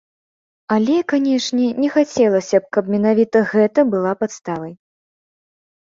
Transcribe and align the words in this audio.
Але, 0.75 0.95
канечне, 1.13 1.67
не 1.85 1.91
хацелася 1.99 2.57
б, 2.65 2.73
каб 2.79 2.85
менавіта 2.97 3.45
гэта 3.55 3.89
была 3.95 4.19
падставай. 4.25 4.73